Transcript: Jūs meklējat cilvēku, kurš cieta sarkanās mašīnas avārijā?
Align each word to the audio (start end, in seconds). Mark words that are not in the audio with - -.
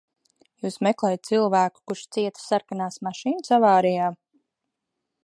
Jūs 0.65 0.77
meklējat 0.87 1.23
cilvēku, 1.29 1.83
kurš 1.91 2.01
cieta 2.17 2.45
sarkanās 2.47 2.97
mašīnas 3.09 3.55
avārijā? 3.59 4.09